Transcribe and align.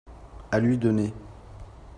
à 0.49 0.57
lui 0.59 0.77
donner. 0.79 1.13